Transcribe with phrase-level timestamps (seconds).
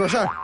[0.00, 0.39] 说事儿。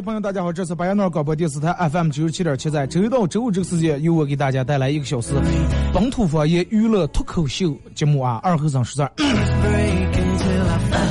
[0.00, 0.52] 朋友，大家好！
[0.52, 5.34] 这次白洋诺广播电视台 FM 九十七点七，在周一到周五这个时间，由我给大家带来一个小时
[5.92, 8.40] 本土方言娱乐脱口秀节目啊！
[8.42, 9.12] 二后生说事儿。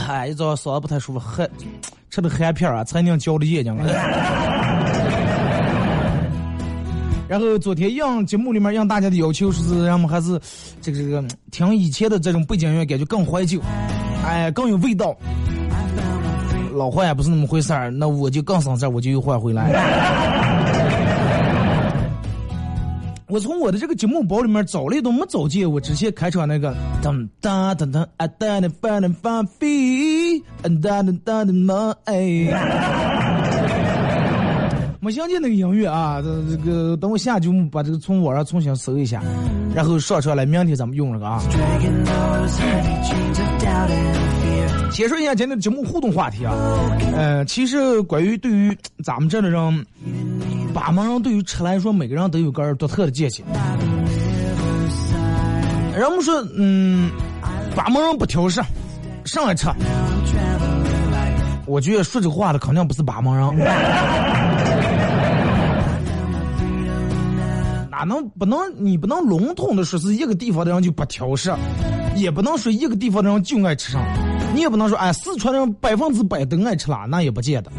[0.07, 1.47] 哎，一早嗓子不太舒服，喝
[2.09, 3.85] 吃的含片啊，才能浇的眼睛了。
[7.27, 10.39] 然后昨天让节目里面让大家的要求是，让我们还是
[10.81, 11.75] 这个这个听。
[11.75, 13.61] 以前的这种背景音乐，感觉更怀旧，
[14.25, 15.16] 哎，更有味道。
[16.73, 19.72] 老换也不是那么回事儿，那我就更省事儿，我就又换回来。
[23.28, 30.38] 我从我的这个节目包里面找了一都没找见我之前开场那个噔噔噔噔啊哒的发的发飞，
[30.81, 32.53] 哒哒哒的嘛哎，
[35.00, 39.23] 没想见那个音乐啊，这这个等我下节目把这个从网上重新搜一下，
[39.73, 41.41] 然后上出来，明天咱们用这个啊。
[44.94, 46.53] 先说一下今天的节目互动话题啊，
[47.16, 49.85] 呃，其实关于对于 咱们这的人，
[50.74, 53.44] 八门人对于吃来说，每个人都有个独特的见解。
[55.97, 57.09] 人们说，嗯，
[57.75, 58.62] 八门人不挑食，
[59.25, 59.68] 上来吃。
[61.66, 63.57] 我觉得说这话的肯定不是八门人。
[67.90, 68.59] 哪能不能？
[68.78, 71.51] 你不能笼统的说是一个地方的人就不挑食，
[72.16, 74.03] 也不能说一个地方的人就爱吃上。
[74.53, 77.72] 你也不能说，哎，四川人百分之百都爱吃辣，那也不见得，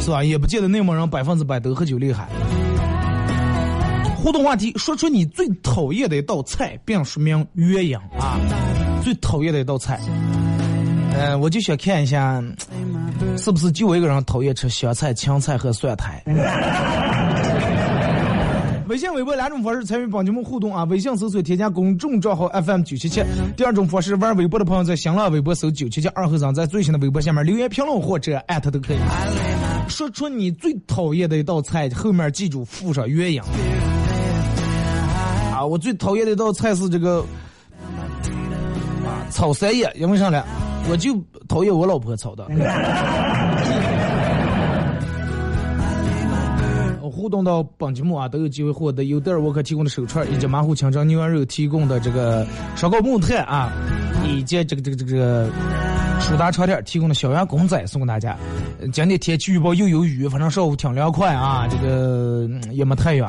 [0.00, 0.24] 是吧？
[0.24, 2.28] 也不见得内蒙人百分之百都喝酒厉害。
[4.16, 8.36] 互动话题，说出你最讨厌的一道菜，并说明原因啊。
[9.02, 10.00] 最讨厌的一道菜，
[11.14, 12.42] 嗯，我就想看一下，
[13.36, 16.22] 是不是就我一个人讨厌吃香菜、青菜和蒜苔。
[18.88, 20.82] 微信、微博两种方式参与帮你们互动啊！
[20.84, 23.22] 微信搜索添加公众账号 FM 九七七。
[23.54, 28.98] 第二种方式，玩微博的朋友在新浪微博搜九七七二和尚，在最新的微博下面留言评论或者艾特都可以。
[29.88, 33.42] 说出你最讨厌的一道菜，后面记住附上原因。
[35.52, 37.20] 啊，我最讨厌的一道菜是这个
[39.04, 40.42] 啊炒三叶，因为啥呢？
[40.90, 41.14] 我就
[41.46, 42.46] 讨厌我老婆炒的。
[47.28, 53.70] 互动到本节目啊，都有机会获得由德尔沃克提供的手串，以及马虎清蒸牛羊肉提供的这个烧烤木炭啊，
[54.26, 55.50] 以及这个这个这个
[56.20, 58.34] 舒达床垫提供的小羊公仔送给大家。
[58.94, 63.28] 今天天气预报又有雨，反正上午挺凉快啊，这个也没太远。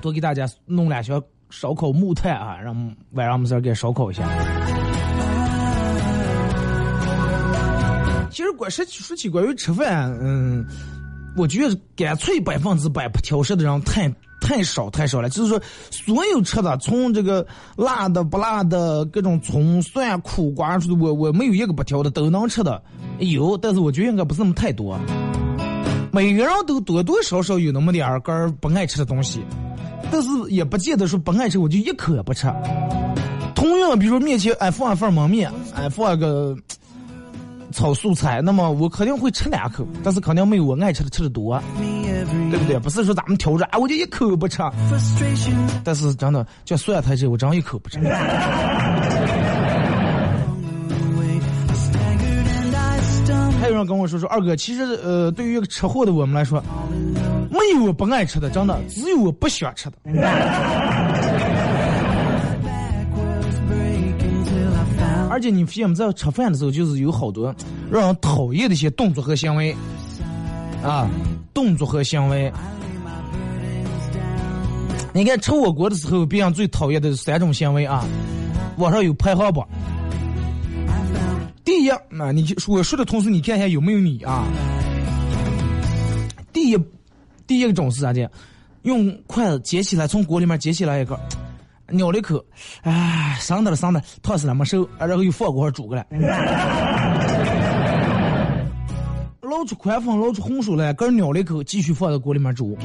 [0.00, 2.74] 多给大家弄两小烧烤木炭啊，让
[3.10, 4.26] 晚上我们这给烧烤一下。
[8.30, 10.64] 其实关说说起关于吃饭，嗯。
[11.36, 14.10] 我觉得干脆百分之百不挑食的人太
[14.40, 15.28] 太少太少了。
[15.28, 15.60] 就是说，
[15.90, 22.82] 所有吃的，从这个辣的、不辣的，各种葱蒜苦瓜，我我没有一个不挑的，都能吃的。
[23.18, 24.98] 有，但是我觉得应该不是那么太多。
[26.10, 29.40] 每个人都多多少少有那么点儿个不爱吃的东西，
[30.10, 32.50] 但是也不见得说不爱吃我就一口也不吃。
[33.54, 36.56] 同样，比如说面前哎放一份焖面，哎放一个。
[37.76, 41.62] 炒素菜，那么我肯定会吃两口，但是肯定没有我爱吃的吃的多，
[42.50, 42.78] 对不对？
[42.78, 44.62] 不是说咱们挑着啊，我就一口不吃。
[45.84, 47.98] 但是真的，叫蒜苔这我真一口不吃。
[53.60, 56.62] 还有人跟我说说，二哥，其实呃，对于一个吃货的我们来说，
[57.50, 59.96] 没有我不爱吃的，真的，只有我不喜欢吃的。
[65.36, 67.54] 而且你发现我们在吃饭的时候，就是有好多
[67.90, 69.70] 让人讨厌的一些动作和行为，
[70.82, 71.06] 啊，
[71.52, 72.50] 动作和行为。
[75.12, 78.02] 你看吃火锅的时候，别人最讨厌的三种行为啊，
[78.78, 79.68] 网上有排行榜。
[81.62, 84.42] 第一，那你我说的同时，你看一下有没有你啊？
[86.50, 86.78] 第一，
[87.46, 88.30] 第一个种是啥的？
[88.84, 91.20] 用筷子捡起来，从锅里面捡起来一个，
[91.92, 92.44] 咬了一口，
[92.82, 96.04] 哎，上的了上的，烫死了没熟，然后又放锅上煮过来。
[99.40, 102.76] 捞出宽粉，捞出红薯来，个咬了一口，继续放在锅里面煮，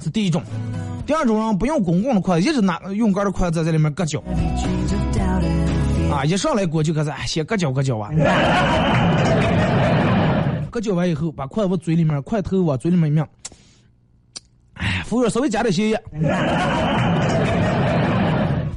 [0.00, 0.40] 是第一种。
[1.04, 4.22] 第二种人不用公共的筷子，一直拿用杆的筷子在里面搁脚，
[6.12, 8.08] 啊，一上来锅就开始先搁脚搁脚啊，
[10.70, 13.26] 搁脚完以后，把筷子往嘴里面，筷头往嘴里面一抿，
[14.74, 16.00] 哎，服务员稍微加点咸盐，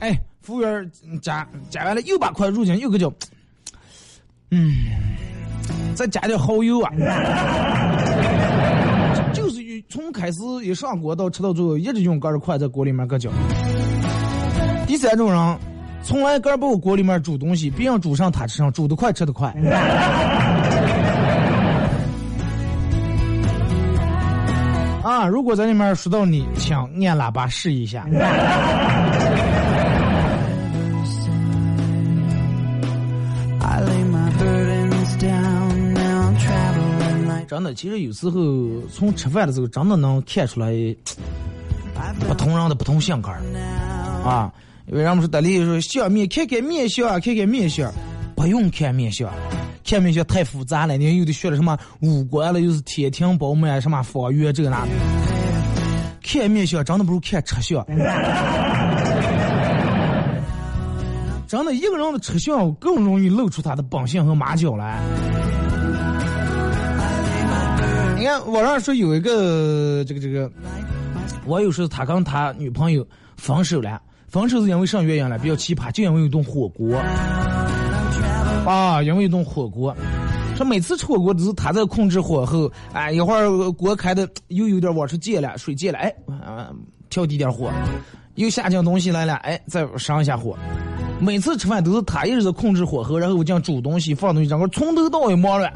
[0.05, 3.11] 哎，服务员加加完了又把筷子入进又搁脚，
[4.51, 4.71] 嗯。
[5.95, 6.91] 再加点蚝油啊！
[9.33, 13.31] 就是从开始一上锅到吃到最后，一直用盖儿筷在锅里面搁搅。
[14.85, 15.57] 第三种人，
[16.03, 19.49] 从来盖不往锅里面煮东西，别人煮上他吃上，煮得快吃得快。
[25.01, 25.25] 啊！
[25.27, 28.05] 如果在里面说到你，请按喇叭试一下。
[37.55, 40.73] 真的，其实有时候从吃饭的时候，真的能看出来
[42.27, 43.31] 不同人的不同性格
[44.25, 44.51] 啊。
[44.87, 47.89] 因为人们说，得力说相面，看看面相，看看面相，
[48.35, 49.31] 不用看面相，
[49.85, 50.97] 看面相太复杂了。
[50.97, 54.91] 你有的学了什么五官了，又是天庭饱满，什么方圆这个那的。
[56.21, 57.85] 看面相真的不如看吃相。
[61.47, 65.01] 真的，一个人的吃相更容易露出他的本性和马脚来。
[68.25, 70.51] 你看网上说有一个这个这个
[71.45, 73.05] 网友说他跟他女朋友
[73.37, 75.37] 分手了，分手是因为啥原因了？
[75.37, 76.97] 比较奇葩，就因为一顿火锅
[78.65, 79.95] 啊，因为一顿火锅。
[80.55, 86.11] 说每次吃火锅都是他在控制火候，哎，一会儿锅开的又有点往出溅了，水溅了，哎，
[87.11, 87.71] 调低点火，
[88.37, 90.57] 又下降东西来了，哎，再上一下火。
[91.19, 95.71] 每次吃饭都是他一直在控制火候，然后我样煮东西放东西，整个从头到尾忙乱。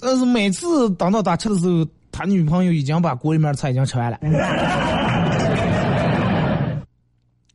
[0.00, 4.18] 但是每次等到他吃的时候，他女朋友已经把锅里面的菜已经吃完了。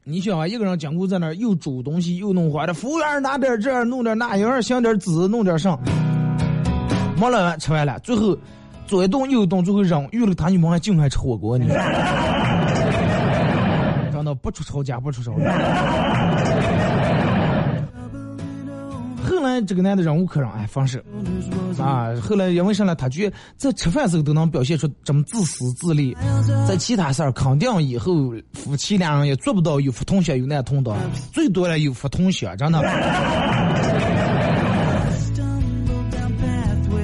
[0.05, 5.79] 你想啊，一个人经过在那儿又煮东西又弄坏了，服务员拿点这弄点那，一会儿想点纸弄点上，
[7.17, 8.37] 忙了完吃完了，最后
[8.85, 11.65] 左一动右一动，最后扔，遇了他女朋友净爱吃火锅呢。
[14.11, 15.33] 真的不出丑家不出丑。
[19.27, 20.99] 后来这个男的忍无可忍，哎，放手
[21.79, 22.13] 啊！
[22.21, 22.93] 后来因为啥呢？
[22.95, 26.15] 他觉得在吃饭时候都能表现出这么自私自利，
[26.67, 30.95] 在其他事儿肯定以后夫妻两人也做不到有福同享有难同当，
[31.31, 32.81] 最多了有福同享，真的。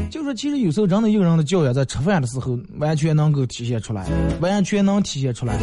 [0.10, 4.08] 就说其实有时候真的一个人的教养，在吃饭的时候完全能够体现出来，
[4.42, 5.56] 完全能体现出来。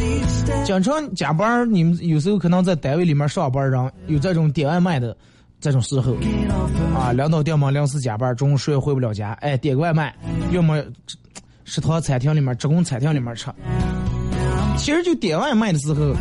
[0.65, 5.17] 经常加班，你们有时候可能在单位里面上班，人有这种点外卖的。
[5.61, 6.15] 这种时候，
[6.95, 10.15] 啊，领导点嘛临时加班，中午谁也回不了家，哎，点个外卖，
[10.53, 10.83] 要么
[11.65, 13.51] 食堂餐厅里面、职工餐厅里面吃。
[14.77, 16.15] 其实就点外卖的时候，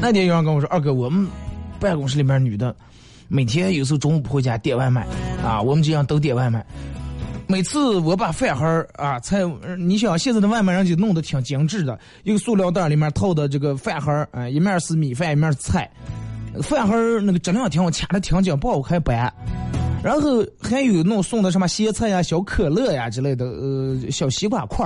[0.00, 1.26] 那天有人跟我说：“二哥，我们
[1.78, 2.74] 办公室里面女的，
[3.28, 5.06] 每天有时候中午不回家点外卖，
[5.42, 6.66] 啊，我们这样都点外卖。
[7.46, 9.40] 每次我把饭盒啊菜，
[9.78, 15.88] 你想现在的外卖人就弄得挺精致的，一个塑料袋里面套的这个饭盒，啊，一面是米饭，一面是菜。”
[16.60, 19.32] 饭盒那个质量挺好，掐的挺紧，不好开掰。
[20.02, 24.84] 然后还有那种送的什么咸菜呀、小可乐呀之类的，呃，小西瓜块。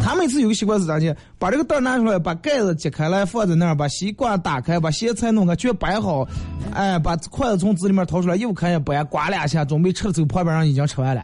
[0.00, 1.16] 他每次有个习惯是咋的？
[1.40, 6.24] 把这个袋拿出来，把盖子揭开来放在那儿，把西瓜打开，把咸菜弄开，全摆好。
[6.72, 11.22] 哎，把筷子从纸里面掏出来，又开始掰，刮两下，准备吃的时候，旁边人已经吃完了。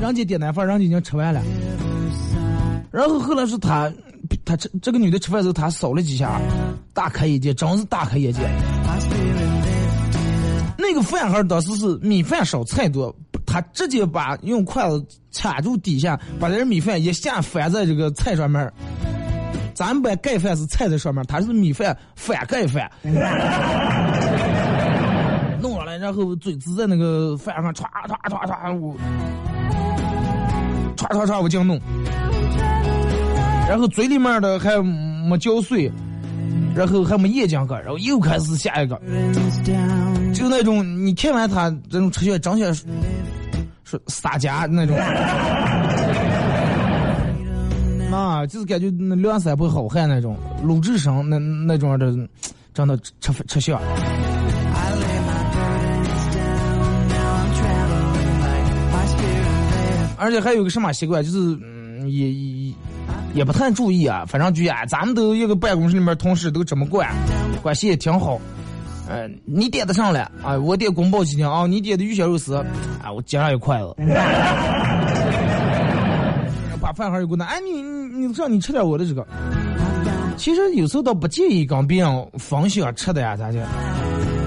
[0.00, 1.40] 人家点单饭，人家已经吃完了。
[2.90, 3.88] 然后后来是他。
[4.44, 6.40] 他吃这个女的吃饭的时候，他扫了几下，
[6.94, 8.40] 大开眼界，真是大开眼界。
[10.76, 15.04] 那个饭盒当时是米饭少菜多，他直接把用筷子
[15.34, 18.72] 卡住底下，把这米饭一下翻在这个菜上面。
[19.74, 22.90] 咱们把盖饭是菜在上面，他是米饭翻盖饭，
[25.60, 28.96] 弄上来，然后嘴子在那个饭上歘歘歘歘，我
[30.96, 31.78] 歘歘歘我这样弄。
[33.68, 35.92] 然后嘴里面的还没嚼碎，
[36.74, 38.98] 然后还没咽进去，然后又开始下一个，
[40.32, 42.86] 就那种你看完他这种吃相，长相是
[44.06, 44.96] 撒家那种，
[48.10, 52.10] 啊，就是感觉那梁山伯好汉那种鲁智深那那种的，
[52.72, 53.78] 真的吃吃香。
[60.20, 62.28] 而且还有个什么习惯，就是嗯，也
[63.34, 64.24] 也不太注意啊。
[64.26, 67.08] 反正就啊，咱们都一个办公室里面同事都这么管，
[67.62, 68.40] 关系也挺好。
[69.08, 72.64] 呃，你点的上来啊，我点宫保鸡丁啊，你点的鱼香肉丝啊，
[73.14, 73.94] 我接上一筷子。
[76.80, 79.26] 把饭盒一给我拿，哎，你你让你吃点我的这个。
[80.36, 83.66] 其实有时候倒不介意跟别人分享吃的呀，咋的？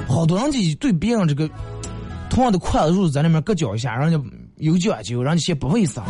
[0.08, 1.50] 好多人就对别人这个
[2.30, 4.20] 同样的筷子肉在里面搁搅一下，人家。
[4.58, 6.04] 有讲究，让你嫌不卫生，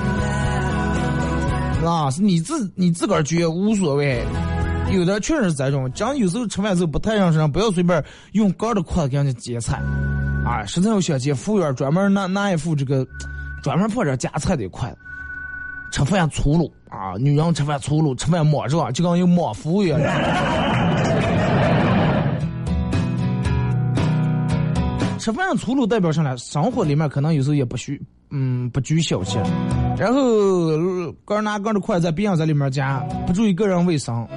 [1.86, 4.24] 啊，是你自你自个儿觉无所谓。
[4.92, 9.82] 有的确实是这种，讲有时候吃饭时候不太让身上，不要随便用高的筷子给人家夹菜，
[10.46, 13.08] 啊，实在要想接服务员专门拿拿一副这个
[13.64, 14.98] 专门放这夹菜的筷子。
[15.92, 20.00] 吃饭粗鲁啊，女人吃饭粗鲁，吃饭莽撞，就跟有莽夫一样。
[25.22, 26.36] 吃饭粗鲁代表什么？
[26.38, 28.02] 生活里面可能有时候也不需。
[28.32, 29.40] 嗯，不拘小节，
[29.98, 30.22] 然后
[31.26, 34.28] 个拿个的筷子别让在里面夹，不注意个人卫生，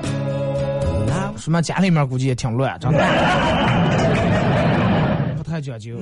[1.36, 2.98] 什么家里面估计也挺乱，真的，
[5.38, 5.96] 不太讲究，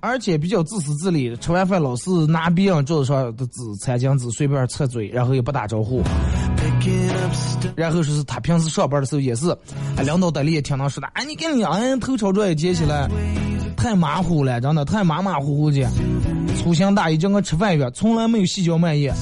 [0.00, 6.02] 而且比较自私自利，吃完饭老是拿别人桌子上的纸、餐巾纸随便擦嘴，然后也不打招呼，
[7.76, 9.56] 然后说是他平时上班的时候也是，
[10.04, 13.08] 领导带里也听他说的，哎，你给你哎头朝这也接起来。
[13.76, 15.88] 太马虎了，真的太马马虎虎的，
[16.58, 19.14] 粗心大意，叫我吃饭一样，从来没有细嚼慢咽。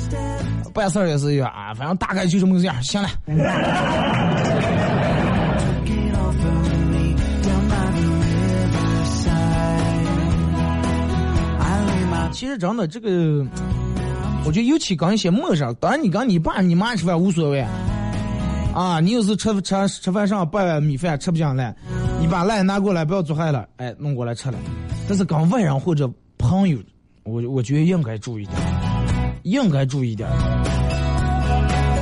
[0.74, 2.74] 办事也是一样啊，反正大概就这么个样。
[2.82, 3.08] 行了。
[12.32, 13.44] 其实真的这个，
[14.48, 17.62] 我觉得尤其跟一些陌生，当然你跟你爸你妈吃饭无所谓。
[18.74, 21.76] 啊，你有时吃吃吃饭上半碗米饭吃不下来，
[22.18, 24.56] 你把赖拿过来，不要做坏了，哎，弄过来吃了。
[25.06, 26.78] 但是跟外人或者朋友，
[27.24, 28.56] 我我觉得应该注意点，
[29.42, 30.26] 应该注意点。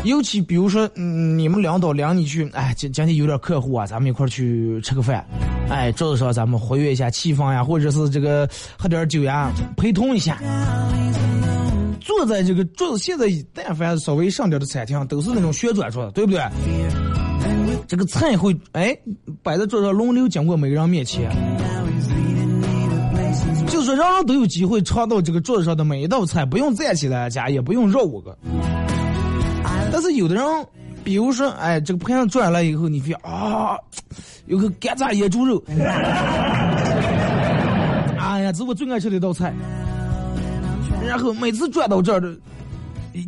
[0.04, 5.26] 尤其比如说，嗯，你们领导领你去，哎，今今天有点客户啊，咱们一块去吃个饭，
[5.68, 8.48] 哎，桌子上咱们活跃一下气氛呀，或者是这个
[8.78, 10.38] 喝点酒呀，陪同一下。
[12.06, 16.40] 坐在这个桌子，现在但凡稍微上点的餐厅，都是那种旋转桌，对不对？
[17.88, 18.96] 这个菜会哎
[19.42, 21.28] 摆在桌上，轮流经过每个人面前，
[23.66, 28.38] 就是说人人都有机会尝到这个桌子上的每一道菜，不用站起来夹，也不用绕五个。
[29.92, 30.44] 但是有的人，
[31.02, 33.76] 比如说哎，这个盘子转来以后，你发现啊，
[34.46, 35.60] 有个干炸野猪肉，
[38.16, 39.52] 哎呀，这是我最爱吃的一道菜。
[41.06, 42.36] 然后每次转到这儿的，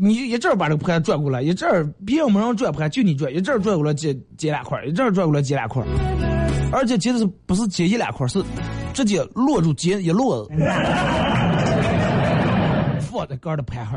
[0.00, 5.82] 你就一阵儿把这个盘转过来，一阵儿别人没人转盘，就你转，一阵儿转过来接接两块，一阵儿转过来接两块，
[6.73, 8.42] 而且接的是不是接一两块，是
[8.92, 10.50] 直接落住接一摞子，
[13.00, 13.94] 放在杆的盘上。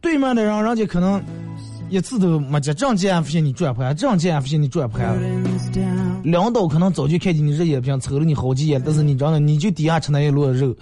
[0.00, 1.22] 对面的人，人家可能
[1.88, 5.18] 一次都没接，这样接发现你转盘，这样接发现你转盘，
[6.22, 10.74] 两刀可能早就看见你这眼平瞅了你好几眼，但是你知道你就底下吃那一摞肉。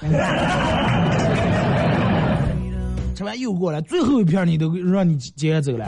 [3.22, 5.86] 吃完又过来，最后一片你都让你接走了。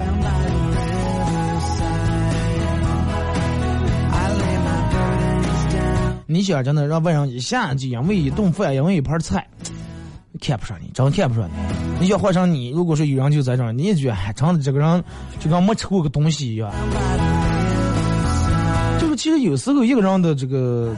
[6.26, 9.44] 你想真的让外人一下就因为一顿饭，因为一盘菜，
[10.40, 11.52] 看不上你，真看不上你。
[12.02, 15.04] 你想换成你，如果说有人就在这儿，你也觉得真的这个人
[15.40, 16.70] 就跟没吃过个东西一样。
[19.00, 20.94] 就是其实有时候一个人的这个。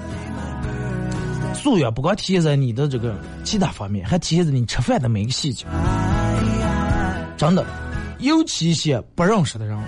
[1.54, 5.66] 素养不光体现在你的这个其他方面，还体现在你吃饭的每一个细节。
[7.36, 7.64] 真的，
[8.20, 9.78] 尤其一些不认识的人，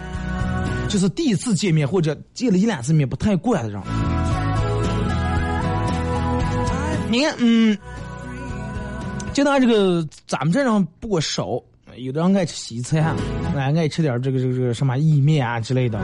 [0.88, 3.80] 就是第一次见面或者见了一两次面不太惯的人。
[7.10, 7.76] 你看，嗯，
[9.32, 11.60] 就拿这个咱们这人不过少，
[11.96, 13.16] 有的人爱吃西餐，
[13.56, 15.98] 爱爱吃点这个这个这个什么意面啊之类的。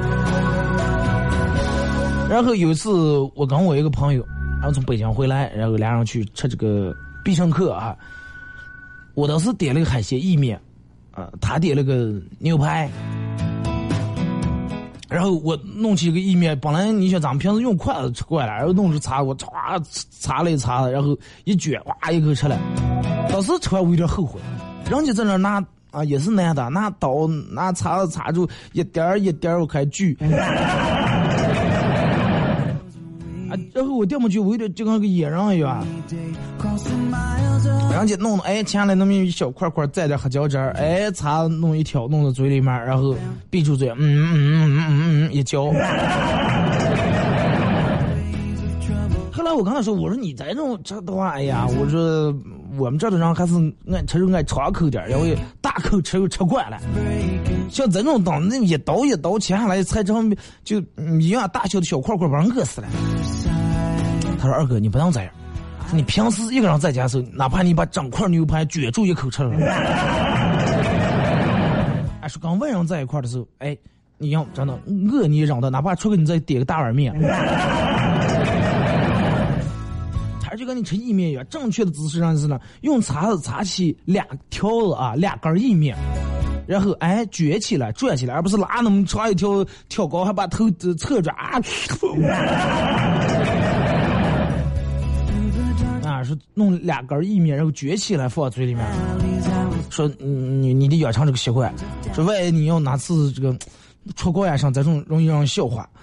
[2.30, 2.90] 然后有一次，
[3.34, 4.24] 我跟我一个朋友。
[4.60, 6.90] 然后从北京回来，然后俩人去吃这个
[7.22, 7.94] 必胜客啊。
[9.12, 10.58] 我当时点了个海鲜意面，
[11.14, 12.90] 啊，他点了个牛排。
[15.08, 19.80] 然后我弄起一个意面，本来你想咱们平时用筷子吃惯了，然后弄出叉，我唰
[20.10, 22.58] 擦了一擦，然后一卷，哇一口吃了。
[23.30, 24.40] 当时吃完我有点后悔，
[24.90, 30.18] 人家在那拿啊也是男的，拿刀拿叉子叉住一点一点我开锯。
[33.72, 35.84] 然后我掉么去，我有点就跟个野人一样。
[37.90, 43.14] 人家弄哎，前来那么一小块块，蘸点黑椒汁儿，哎，擦弄一条，弄到嘴里面，然后
[43.50, 45.72] 闭住嘴，嗯嗯嗯嗯嗯嗯，一嚼。
[49.32, 52.34] 后来我跟他说，我说你这种这的话，哎呀，我说
[52.76, 53.54] 我们这的人还是
[53.92, 56.78] 爱吃肉爱长口点，因为大口吃又吃惯了。
[57.70, 60.34] 像这种当那一刀一刀切下来，才成
[60.64, 60.82] 就
[61.20, 62.88] 一样大小的小块块，把人饿死了。
[64.44, 65.30] 他说二哥，你不能这样。
[65.90, 69.56] 你平时一个人在家的时候，哪怕你把整块牛排卷住一口吃了。
[72.20, 73.74] 哎，说跟外人在一块的时候，哎，
[74.18, 74.78] 你要真的
[75.10, 77.14] 饿你嚷的，哪怕出去你再点个大碗面。
[80.42, 85.96] 他就跟你吃意面一样，正确的姿势上是呢，用叉子叉起两条子啊，两根意面，
[86.66, 91.58] 然后哎卷起来转起来，而不是拉那么长一条挑高，还把头侧着啊。
[96.24, 98.84] 是弄两根意面，然后卷起来放嘴里面。
[99.90, 101.72] 说你你得养成这个习惯。
[102.14, 103.54] 说万一你要哪次这个
[104.16, 105.88] 出国呀上，这种容易让人笑话。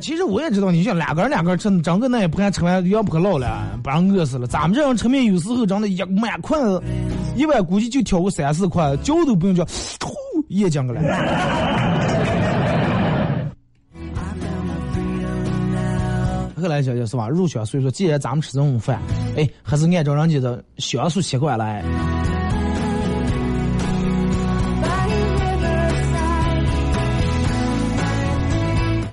[0.00, 4.46] 其实我也知道，你像两根两根吃，整个那也不敢吃完，要不可老了，不然饿死了。
[4.46, 6.80] 咱们这样吃面有时候真的，一满筷子，
[7.34, 9.66] 一碗估计就挑个三四块，嚼都不用嚼，
[10.00, 10.14] 呼
[10.48, 10.94] 也讲个
[16.60, 17.28] 后来想想是吧？
[17.28, 18.98] 入学所以说，既然咱们吃这种饭，
[19.36, 21.84] 哎，还是按照人家的习俗习惯来。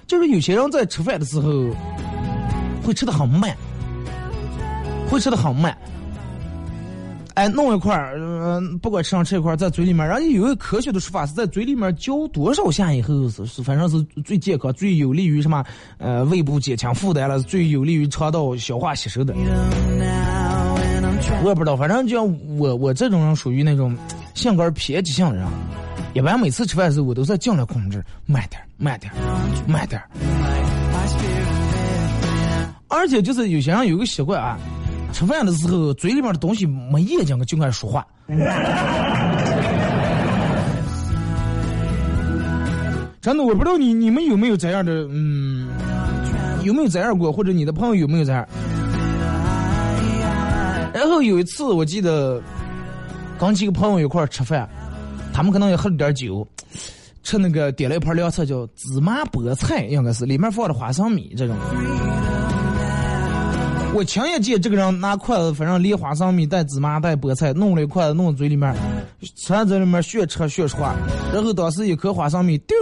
[0.08, 1.52] 就是有些人在吃饭的时候，
[2.84, 3.54] 会吃的很慢，
[5.10, 5.78] 会吃的很慢。
[7.36, 15.64] 哎，弄一块儿，嗯，不管吃上吃一块儿，在嘴里面，人家有一个科学的说法，是在嘴里面嚼多少下以后是是，反正是最健康、最有利于什么？
[15.98, 19.34] 呃，胃部减轻负担了，最有利于肠道消化吸收的。
[21.42, 23.98] 我也不知道，反正就像我我这种人属于那种
[24.36, 25.48] 性格偏激性的人，
[26.14, 29.18] 一般每次吃饭的时候，我都在尽量控制慢点儿慢点儿
[29.68, 30.08] 慢点儿
[32.90, 34.60] 而且就是有些人有个习惯啊。
[35.14, 38.06] 吃饭的时候，嘴里面的东西没眼睛就爱说话。
[43.22, 45.70] 真的，我不知道你你们有没有这样的，嗯，
[46.64, 48.46] 有没有这样过，或者你的朋友有没有这样？
[50.94, 52.42] 然后有一次，我记得
[53.40, 54.68] 刚几个朋友一块吃饭，
[55.32, 56.46] 他们可能也喝了点酒，
[57.24, 61.56] 吃那个点了一盘凉菜，叫芝麻菠菜，应该是里面放的花生米这种。
[63.96, 68.76] 我亲眼见这个人拿筷子，反正连花生米带芝麻带菠菜，弄了一筷子弄嘴里面，
[69.36, 70.80] 全在里面学吃学说，
[71.32, 72.76] 然后当时一颗花生米丢，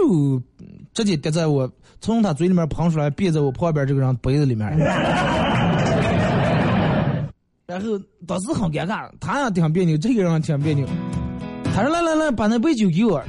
[0.94, 1.70] 直接跌在我
[2.00, 4.74] 从他嘴里面喷出来，别在我旁边这个人杯子里面。
[7.66, 10.86] 然后当时很尴尬，他也挺别扭，这个人挺别扭。
[11.74, 13.22] 他说：“来来来，把那杯酒给我。”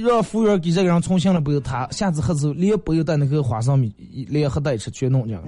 [0.00, 3.92] 让服务员给这个人重新了不要，他下次喝酒连不要带那个花生米
[4.28, 5.36] 连喝带吃全弄进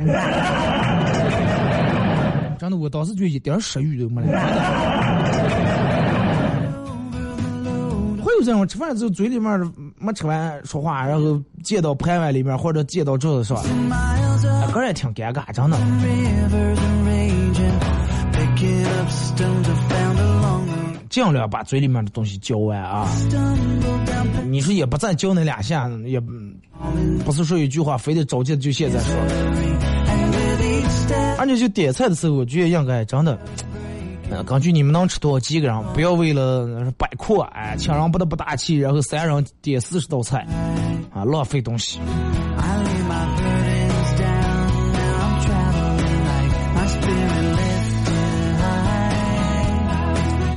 [2.59, 4.39] 真的，我当时就一点食欲都没了。
[8.23, 13.63] 会有这种吃饭之后嘴里面没吃完说话，然后溅到盘碗里面或者溅到桌子上，
[14.73, 15.79] 个人也挺尴尬，真的。
[21.11, 23.07] 尽量把嘴里面的东西嚼完啊！
[24.49, 26.21] 你说也不再嚼那两下，也
[27.25, 29.13] 不是说一句话非得着急就现在说。
[31.37, 33.37] 而且就点菜的时候，我觉得应该真的，
[34.47, 40.47] 根据你们能吃多少几个人，不要为了摆阔，哎，请人不得不大气，然后三人点四十道菜，
[41.13, 41.99] 啊，浪费东西。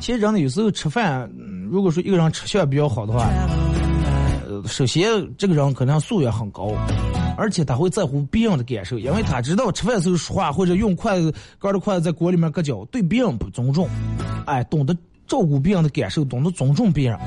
[0.03, 1.31] 其实人的有时候吃饭，
[1.71, 3.25] 如果说一个人吃相比较好的话，
[4.45, 6.73] 呃，首先这个人可能素养很高，
[7.37, 13.87] 而且他会在乎别人的感受，因为他知道吃饭时候说话或者用筷子搁着筷子在锅里面搁脚，对别人不尊重。
[14.45, 14.93] 哎，懂得
[15.25, 17.17] 照顾别人的感受，懂得尊重别人，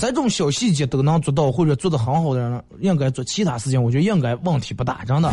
[0.00, 5.30] 这种小细节都能做到或者做得很好的人，应该做其他事情，我觉得应该问题不大，真的。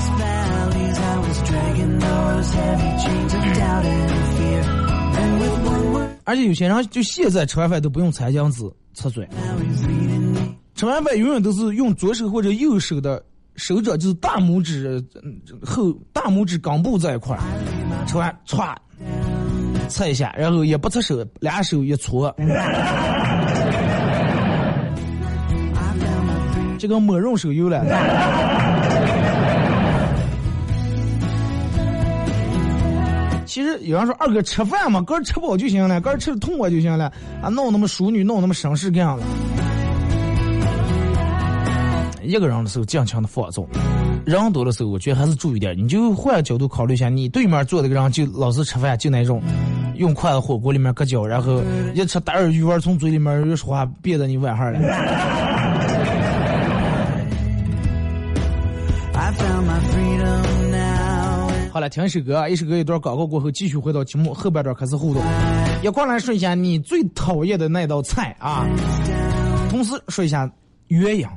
[6.26, 9.28] 而且有些人就现在吃完饭都不用餐巾纸擦嘴，
[10.76, 13.24] 吃完饭永远都是用左手或者右手的
[13.56, 15.04] 手掌，就是大拇指
[15.64, 17.38] 后大拇指根部这一块，
[18.08, 18.76] 吃完歘
[19.90, 22.34] 擦一下，然后也不擦手，两手一搓。
[26.80, 27.84] 这个抹润手油了。
[33.54, 39.22] 其实有人说二哥吃饭嘛，哥吃饱就行了，哥吃的痛快就行了，啊，弄那么淑女，弄那么绅士干啥了？
[42.24, 43.68] 一个人的时候尽情的放纵，
[44.26, 45.78] 人多的时候我觉得还是注意点。
[45.78, 49.40] 你就换个角度考虑一下，你对面坐的个人就老是吃饭就那种，
[49.98, 51.62] 用筷子火锅里面搁脚，然后
[51.94, 54.80] 一吃大耳鱼丸从嘴里面又说话憋得你晚上了。
[61.84, 65.22] 好了，听一首歌，一首歌一段广告过后，继续回到节目后半段开始互动。
[65.82, 68.66] 也过来说一下你最讨厌的那道菜啊，
[69.70, 70.50] 同时说一下
[70.88, 71.28] 鸳鸯。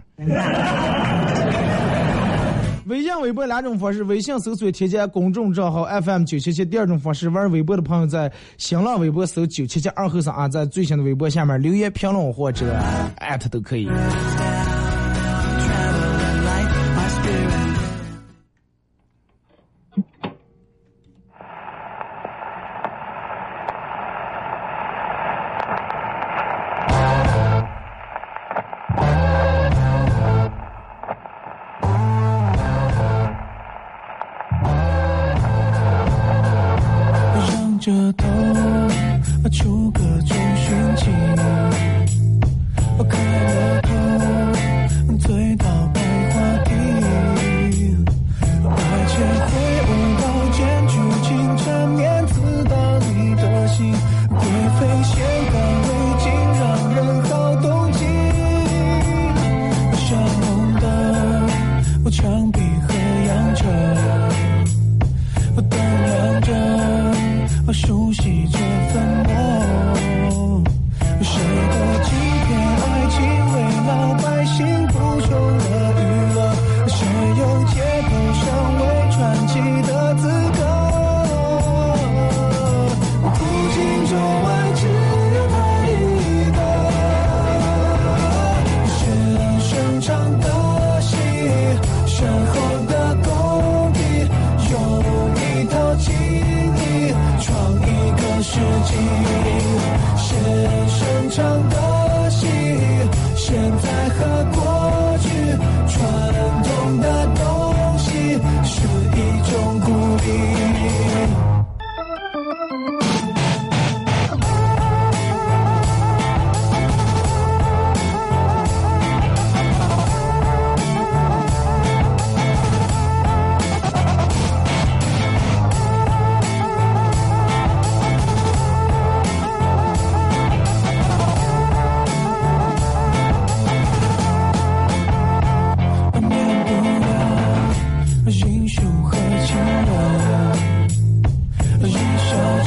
[2.86, 12.72] 微信、微博两种方式：微信搜索添加公众账号 FM 九七七；第二种方式，玩微博的朋友在新浪微博搜九七七二后三啊，在最新的微博下面留言评论或者
[13.16, 13.88] 艾特都可以。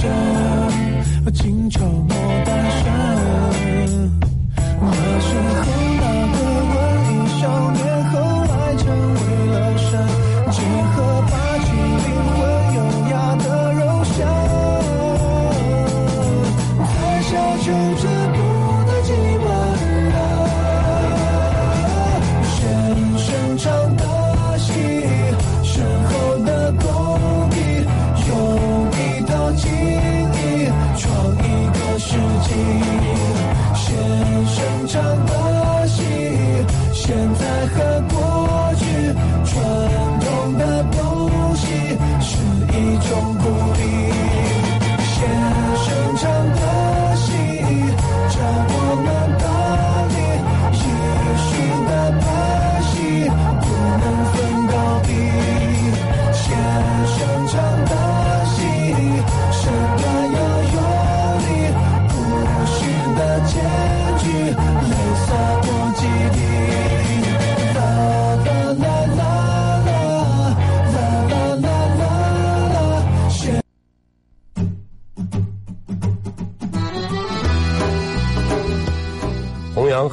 [0.01, 0.07] 着
[1.25, 3.18] 我请求莫大声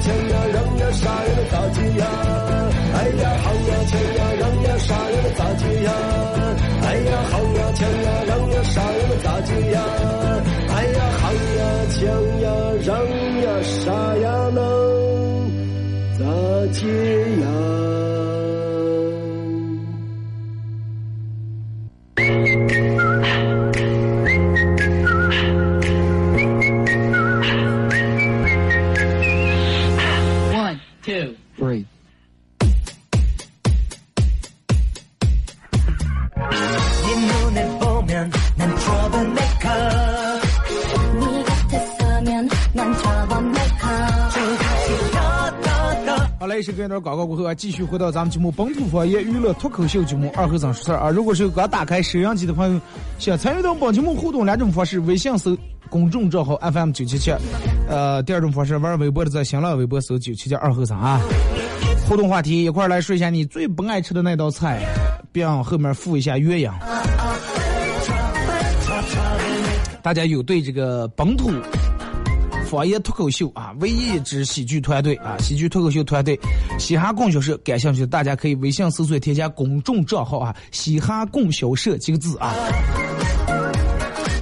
[0.00, 2.06] 抢呀，让呀，杀呀，咋接呀？
[2.94, 5.90] 哎呀，好呀，抢呀，让呀，杀呀，咋接呀？
[6.82, 9.78] 哎呀，好呀，抢呀，让呀，杀呀，咋接呀？
[10.74, 12.00] 哎呀，好呀，抢
[12.40, 12.46] 呀，
[12.84, 12.90] 让
[13.42, 14.60] 呀，杀呀，哪
[16.18, 16.24] 咋
[16.72, 16.86] 接
[17.40, 17.97] 呀？
[46.78, 51.10] 跟一段广告过后啊，继续回到咱们节目《本土方言娱乐脱口秀》节目二和尚说事儿啊。
[51.10, 52.80] 如果是刚打开收音机的朋友，
[53.18, 55.58] 想参与到本节目互动两种方式：微信搜
[55.90, 57.32] 公众账号 FM 九七七，
[57.88, 61.20] 呃，第二种方式玩微博的在新浪微博搜九七七二和尚啊。
[62.08, 64.80] 互动话题一块来说一下你最不爱吃的那道菜，
[65.32, 66.72] 并后面附一下鸳鸯。
[70.00, 71.50] 大家有对这个本土
[72.68, 76.38] 方言脱口秀啊，唯一一支喜剧团队啊，喜剧脱口秀团队
[76.78, 82.54] 嘻哈供销社感兴趣的，大家可以微信搜索添加公众账号啊，嘻哈供销社几个字啊。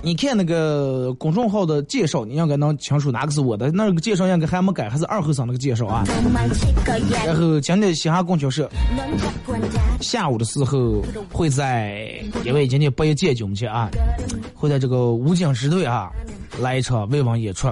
[0.06, 3.72] 你看那个公众号的介绍，你应该能清楚哪个是我的。
[3.72, 6.04] 那个介绍应该还没改，还是二后生那个介绍啊。
[7.26, 8.70] 然后今天嘻哈供销社
[10.00, 12.08] 下午的时候会在，
[12.44, 13.90] 因为今天八月节节啊，
[14.54, 16.08] 会在这个武警支队啊
[16.60, 17.66] 来一场慰问演出。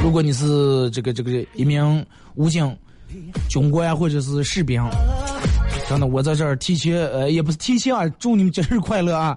[0.00, 2.72] 如果你是这个这个一名武警
[3.48, 4.80] 军官或者是士兵，
[5.88, 9.36] 真的我在这儿提前呃也不是提前啊，祝你们节日快乐啊！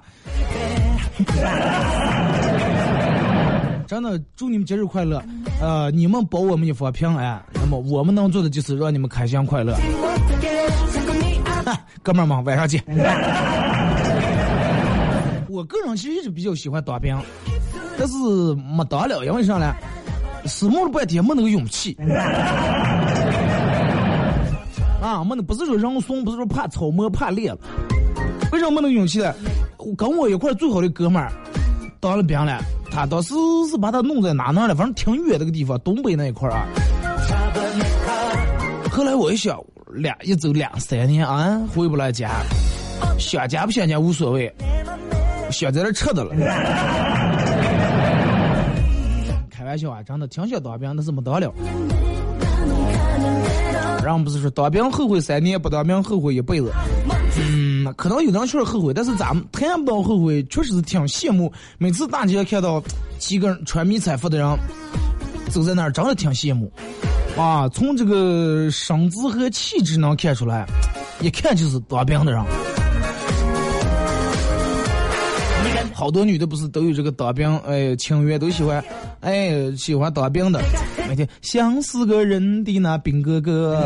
[3.87, 5.23] 真的，祝你们节日快乐！
[5.61, 9.75] 呃，你们保我们一方平安，那么我们能做的就是让你们开心快乐。
[12.03, 12.83] 哥们儿们，晚上见！
[15.49, 17.17] 我个人其实一直比较喜欢当兵，
[17.97, 18.15] 但是
[18.55, 19.73] 没当了，因为啥呢？
[20.45, 21.95] 思慕了半天没那个勇气。
[25.01, 27.57] 啊，没那不是说人怂，不是说怕草木怕烈了，
[28.51, 29.33] 为什么没那个勇气呢？
[29.97, 31.31] 跟我一块最好的哥们儿
[31.99, 32.59] 当了兵了，
[32.91, 33.33] 他当时
[33.69, 36.67] 是把他弄在哪哪了，反正挺远那个地方，东北那一块啊。
[38.91, 39.59] 后来我一想，
[39.93, 42.29] 两一走两三年啊，回不来家，
[43.17, 44.53] 想家不想家无所谓，
[45.51, 46.35] 想在这吃的了。
[49.49, 51.51] 开玩笑啊，真的挺想当兵，但是没当了。
[54.03, 56.71] 人不是说当兵后悔三年，不当兵后悔一辈子。
[57.93, 61.51] 可能有的人确实后悔，但是咱们谈不到后悔，确实是挺羡慕。
[61.77, 62.83] 每次大街看到
[63.17, 64.57] 几个人穿迷彩服的人
[65.49, 66.71] 走在那儿，真的挺羡慕。
[67.37, 70.65] 啊，从这个身姿和气质能看出来，
[71.19, 72.41] 一看就是当兵的人。
[75.93, 78.83] 好多女的不是都有这个当兵，哎，情缘都喜欢，
[79.21, 80.61] 哎，喜欢当兵的，
[81.07, 83.81] 每天像是个人的那兵哥哥。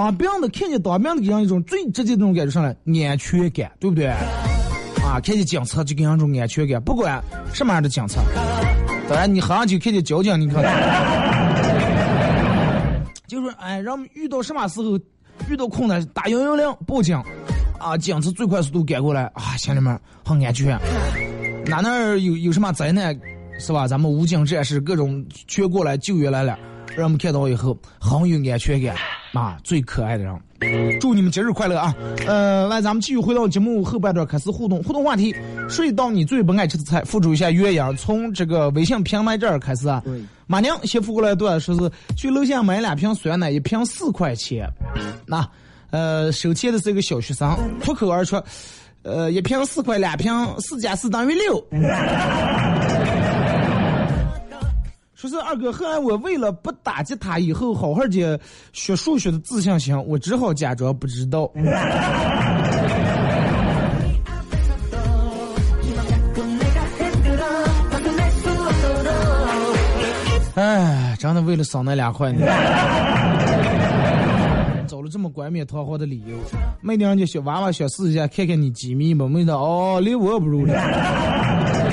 [0.00, 2.74] 当兵的看见当兵的给人一种最直接的那种感觉上来，
[3.06, 4.06] 安全感，对不对？
[4.06, 8.22] 啊，看见警察就给人一种安全感，不管什么样的警察。
[9.06, 10.64] 当然，你好像就看见交警，你看，
[13.28, 14.98] 就说哎，人们遇到什么时候
[15.50, 17.22] 遇到困难，打幺幺零报警。
[17.78, 20.78] 啊，警察最快速度赶过来啊，乡里们很安全。
[21.66, 23.14] 哪哪有有什么灾难，
[23.58, 23.86] 是吧？
[23.86, 26.58] 咱们武警战士各种全过来救援来了，
[26.96, 28.96] 让我们看到以后很有安全感
[29.32, 30.98] 啊，最可爱的人。
[31.00, 31.94] 祝你们节日快乐啊！
[32.26, 35.34] 呃，来，咱们继续回到节目后半段开始互动，互动话题：
[35.68, 37.96] 睡到你最不爱吃的菜，付出一下鸳鸯。
[37.96, 40.02] 从这个微信平台这儿开始啊。
[40.46, 41.58] 马娘先付过来一段？
[41.58, 44.68] 说是去楼下买两瓶酸奶，一瓶四块钱。
[45.26, 45.46] 那。
[45.92, 48.40] 呃，收钱的是一个小学生，脱口而出，
[49.02, 51.60] 呃，一瓶四块，两瓶四加四等于六。
[55.20, 58.40] 说是二哥，后来我为了不打击他以后好好的
[58.72, 61.52] 学数学的自信心，我只好假装不知道。
[70.54, 72.46] 哎，真的为了省那两块呢。
[74.88, 76.34] 找了这么冠冕堂皇的理由，
[76.80, 79.28] 没的人家小娃娃想试一下，看看你机密吧？
[79.28, 81.89] 没的哦，连我也不如了。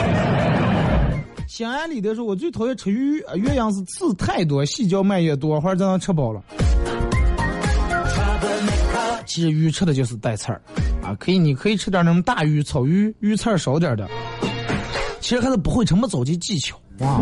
[1.58, 6.40] 心安理得说，我最讨厌吃鱼，岳阳是刺太多，细嚼慢咽，多会儿在那吃饱了。
[9.26, 10.62] 其实鱼吃的就是带刺儿
[11.02, 14.08] 啊，可以，你可以吃点那种大鱼、草鱼，鱼刺儿少点的。
[15.20, 17.20] 其实还是不会什么着急技巧哇。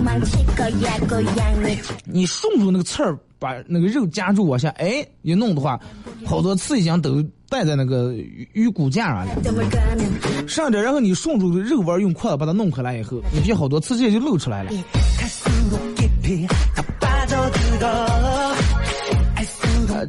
[2.04, 3.18] 你顺住那个刺儿。
[3.38, 5.80] 把那个肉夹住往下，哎，一弄的话，
[6.26, 8.14] 好多刺已经都带在那个
[8.54, 10.48] 鱼骨架上了。
[10.48, 14.72] 上着，然后你顺住肉丸用筷子把它弄开来以后，你别好多刺直接就露出来了。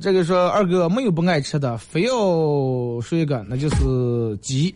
[0.00, 2.12] 这个说二哥没有不爱吃的，非要
[3.00, 4.74] 说一个，那就是鸡。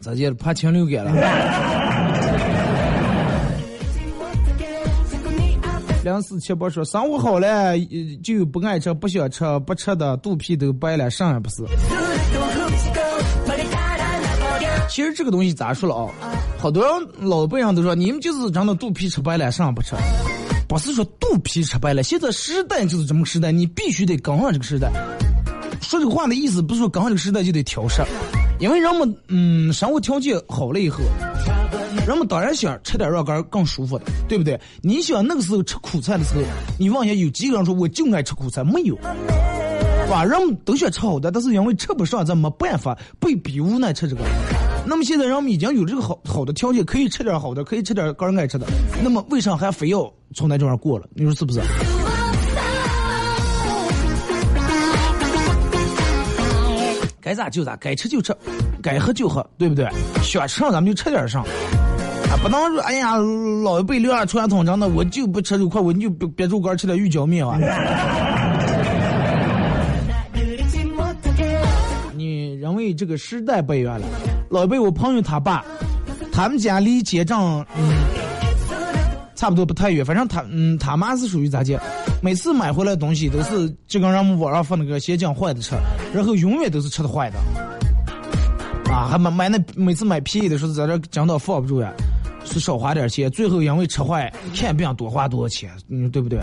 [0.00, 0.30] 咋的？
[0.34, 1.79] 怕禽流感了？
[6.02, 7.78] 两四七八说生活好了，
[8.22, 11.62] 就不爱吃、不想吃、不吃的，肚皮都白了，啥也不是。
[14.88, 16.10] 其实这个东西咋说了啊？
[16.58, 19.94] 好多人老辈人都说你们就是真的肚皮吃白了，啥不吃。
[20.66, 24.90] 不是说肚皮吃白了，现在时代就是这么时代，你必须得跟上这个时代。
[25.82, 28.02] 说这个话的意思不是说跟上这个时代就得挑食，
[28.58, 31.00] 因为人们嗯生活条件好了以后，
[32.10, 34.60] 人们当然想吃点肉干更舒服的，对不对？
[34.82, 36.40] 你想那个时候吃苦菜的时候，
[36.76, 38.64] 你问下有几个人说我就爱吃苦菜？
[38.64, 38.96] 没有，
[40.08, 40.24] 吧？
[40.24, 44.22] 人们都想吃好的，但是因为吃不上，咱没办法，被逼无奈吃这个。
[44.84, 48.66] 那么现在人们已经有这个好好的条件，可以吃点好的，可以吃点个人爱吃的，
[49.04, 51.06] 那么为啥还非要从那地方过了？
[51.14, 51.60] 你说是不是？
[57.20, 58.36] 该咋就咋，该吃就吃，
[58.82, 59.88] 该喝就喝，对不对？
[60.24, 61.46] 想吃上咱们就吃点上，
[62.42, 63.16] 不能说哎呀，
[63.62, 67.58] 老一辈留下传统，真的我就不吃肉块，我就别别肉干，吃点鱼饺面啊。
[72.16, 74.06] 你认为这个时代不一样了？
[74.48, 75.64] 老一辈我朋友他爸，
[76.32, 77.92] 他们家离街上嗯
[79.34, 81.78] 差不多不太远，反正他嗯他妈是属于咋介？
[82.22, 85.74] 每次买回来东西都是就跟让我们网上放那个鞋匠坏的吃，
[86.14, 87.38] 然后永远都是吃的坏的，
[88.92, 91.92] 啊，还买买那每次买便宜的时候在这讲到放不住呀，
[92.50, 96.38] 是少花点钱，最后因为吃坏看病多花多少钱，嗯，对不对？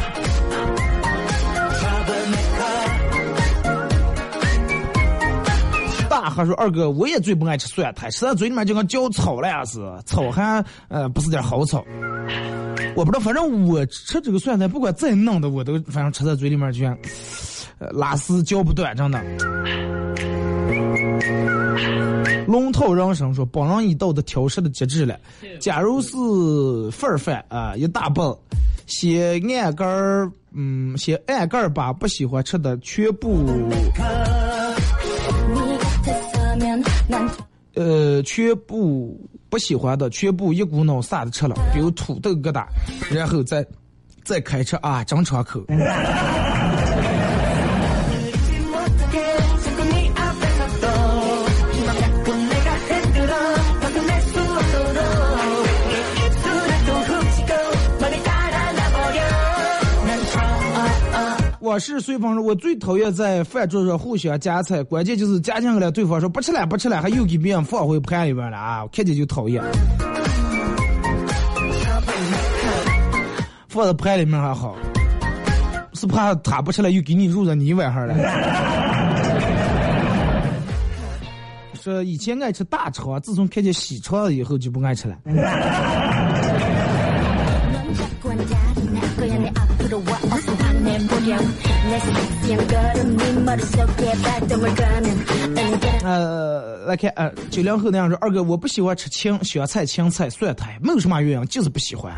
[6.10, 11.86] 大汉说二哥，我也最不爱吃酸菜，吃在嘴里面就跟嚼草了呀是，草还呃不是点好草。
[12.96, 16.98] 我不知道，反正我吃这个酸菜，不管再嫩的，我都反正吃在嘴里面就像，
[17.78, 20.37] 呃，拉丝嚼不断，真的。
[22.48, 25.20] 龙套人生说，本人已到的挑食的极致了。
[25.60, 26.16] 假如是
[26.92, 28.26] 份儿饭啊，一大半，
[28.88, 33.46] 先按盖儿，嗯，先按盖儿把不喜欢吃的全部，
[37.76, 39.20] 呃，全部。
[39.50, 42.66] 不喜欢的全部一股脑撒的吃了，比如土豆疙瘩，
[43.10, 43.66] 然后再
[44.26, 45.62] 再开吃啊，整场口。
[61.68, 68.84] 我是随风说，我最讨厌在饭桌上互相夹菜，关键就是夹进来，对方说不吃了不吃了，还又给别人放回盘里边了啊！
[68.84, 69.62] 我看见就讨厌。
[73.68, 74.78] 放在盘里面还好，
[75.92, 78.16] 是怕他不吃了又给你入了你碗上了。
[81.74, 85.18] 说以前爱吃大肠，自从看见细肠以后就不爱吃了。
[96.04, 102.14] 呃，来看，呃，九零后那样说，二哥，我不喜欢吃青香菜、青菜、蒜苔，没有什么原因，就是不喜欢。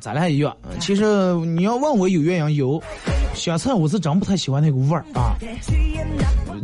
[0.00, 2.82] 咱俩一样，其实你要问我有原因，有
[3.34, 5.34] 香菜我是真不太喜欢那个味儿啊。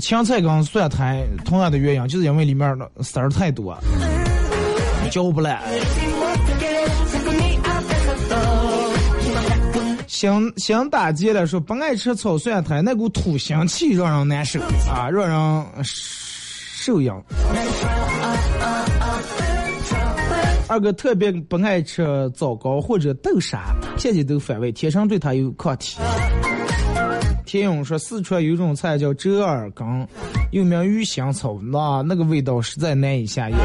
[0.00, 3.76] 青菜跟蒜苔同样的原因，就是因为里面的丝儿太多，
[5.10, 5.60] 嚼不烂。
[10.18, 14.58] 想想打劫了，说不爱吃炒蒜苔，那股土腥气让人难受
[14.90, 17.22] 啊，让人受痒。
[20.66, 25.96] 二哥特别不爱吃枣糕或者豆沙，天天都反胃，天生对他有抗体。
[27.46, 29.86] 田勇说四川有一种菜叫折耳根，
[30.50, 33.56] 又名鱼腥草，那那个味道实在难以下咽。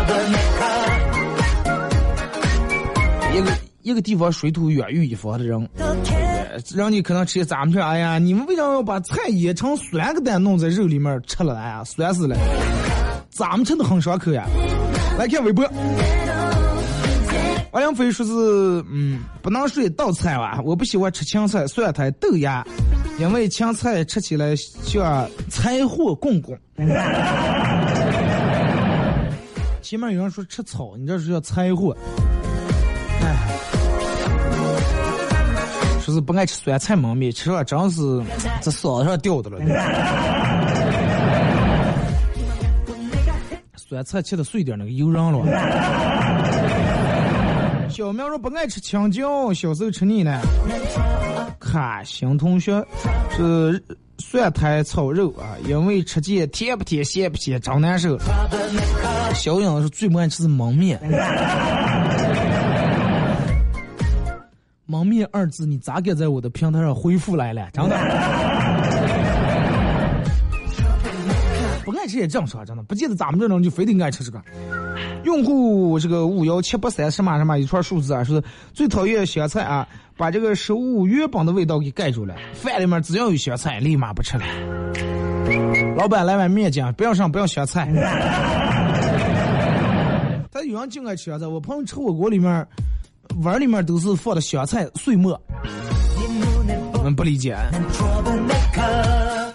[3.33, 3.51] 一个
[3.81, 5.67] 一个地方水土养育一方的人。
[6.75, 11.57] 让你可能吃咱们这，哎呀，你们为啥要把菜腌成酸个蛋弄在肉里面吃了？
[11.59, 12.35] 哎呀，酸死了！
[13.29, 14.45] 咱们吃的很爽口呀。
[15.17, 15.67] 来看微博，
[17.71, 18.31] 王阳飞说是，
[18.91, 22.63] 嗯，不能说一道菜吧，我不喜欢吃青菜、蒜苔、豆芽，
[23.19, 26.59] 因为青菜吃起来像柴火滚滚。
[29.81, 31.95] 前面有人说吃草，你这是叫柴火。
[33.21, 33.52] 哎
[36.03, 38.21] 说是不爱吃酸菜焖面，吃了真是
[38.61, 39.57] 在嗓子上掉的了。
[43.77, 45.39] 酸菜切的碎点，那个油瓤了。
[47.89, 50.41] 小明说不爱吃青椒，小时候吃腻了。
[51.57, 52.85] 看新同学
[53.31, 53.81] 是
[54.17, 58.19] 蒜苔炒肉啊，因为吃见甜不甜，咸不咸，真难受。
[59.33, 60.99] 小英是最不爱吃焖面。
[64.85, 67.69] 蒙面二字，你咋敢在我的平台上回复来了？
[67.73, 67.97] 真的，
[71.85, 74.41] 不爱吃也正常，真的不记得咱们这种就非得爱吃这个。
[75.23, 82.35] 用户这个五幺七八三什么什么一串数字啊，说最讨厌香菜啊，把这个食物原本的味道给盖住了。
[82.53, 84.43] 饭里面只要有香菜，立马不吃了。
[85.95, 87.87] 老板来碗面酱，不要上，不要香菜。
[90.51, 92.67] 他有人就爱吃香菜，我朋友吃火锅里面
[93.41, 95.39] 碗里面都是放的香菜碎末，
[96.93, 97.57] 我们不理解。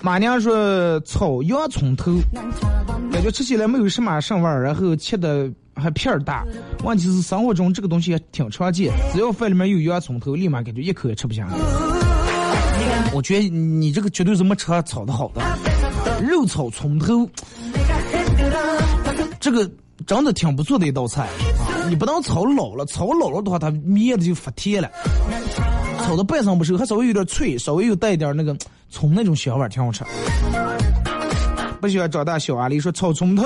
[0.01, 2.13] 马娘说炒洋葱头，
[3.13, 6.45] 感觉吃起来没有什么上味儿，然后切的还片儿大。
[6.85, 11.53] 问题是生活中这个东西也挺常见，只要饭里面有洋葱头，立马感觉一口也吃不下来。
[13.13, 15.43] 我觉得你这个绝对是没吃炒的好的，
[16.23, 17.29] 肉炒葱头，
[19.41, 19.69] 这个
[20.07, 21.68] 真的挺不错的一道菜啊！
[21.89, 24.91] 你不能炒老了，炒老了的话，它面的就发甜了。
[26.05, 28.57] 炒的半生不熟，还稍微有点脆，稍微又带一点那个
[28.89, 30.05] 葱那种香味，挺好吃。
[31.81, 33.45] 不喜欢长大小阿狸说炒葱头，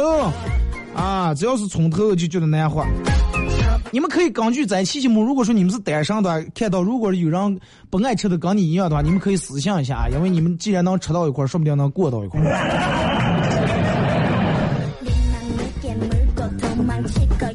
[0.94, 2.84] 啊，只要是葱头就觉得难活。
[3.90, 12.40] 你们可以根据在期节目，如果说你们是单身的，看到如果有人不爱吃的跟你一样的话，你们可以私信一下啊，因为你们既然能吃到一块，说不定能过到一块。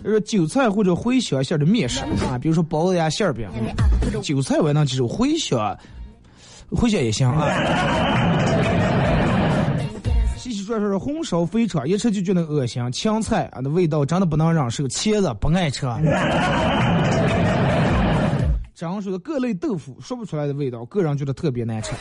[0.07, 1.99] 就是韭菜或者茴香馅的面食
[2.31, 3.45] 啊，比如说包子呀、馅饼。
[4.21, 5.77] 韭菜我能接受，茴香，
[6.71, 7.45] 茴香也行啊。
[10.37, 12.89] 细细说说是红烧肥肠，一吃就觉得恶心。
[12.93, 14.85] 青菜啊，那味道真的不能忍受。
[14.85, 15.85] 茄子不爱吃。
[18.73, 21.91] 张说的各类豆腐，说不出来的味道，个人觉得特别难吃。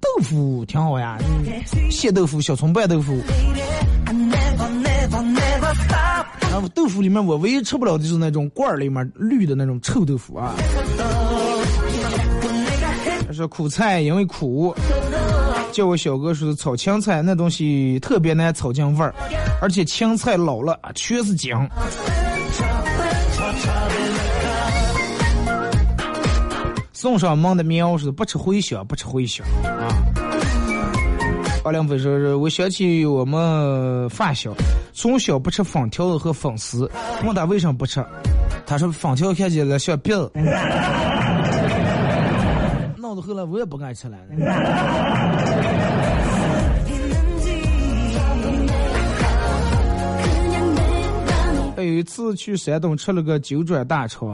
[0.00, 1.16] 豆腐挺好呀，
[1.92, 3.16] 蟹豆腐、小葱拌豆腐。
[6.74, 10.54] 豆腐里面我唯一吃不了的就是那种罐儿里面绿的那种臭豆腐啊。
[13.26, 14.74] 他说苦菜因为苦，
[15.72, 19.14] 叫我小哥说炒青菜那东西特别难炒进味儿，
[19.60, 21.68] 而且青菜老了全是姜。
[26.92, 29.88] 送上门的喵是不吃茴香，不吃茴香啊。
[31.64, 34.54] 二两粉说是我想起我们发小
[34.94, 36.88] 从小不吃粉条子和粉丝，
[37.24, 38.02] 问他为什么不吃，
[38.64, 40.30] 他说粉条看起来像鼻子。
[43.02, 44.16] 到后来我也不敢吃了。
[51.76, 54.30] 有一次去山东吃了个九转大肠，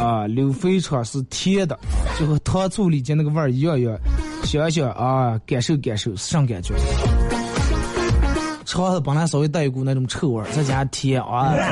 [0.00, 1.78] 啊，溜肥肠是甜的，
[2.18, 3.96] 就和糖醋里脊那个味儿一样一样。
[4.44, 6.74] 想想啊，感受感受是啥感觉？
[8.64, 11.54] 肠子本来稍微带一股那种臭味儿，再加上甜啊。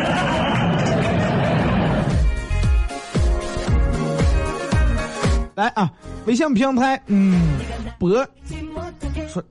[5.55, 5.91] 来啊，
[6.27, 7.59] 微信平台，嗯，
[7.99, 8.11] 博
[9.29, 9.45] 说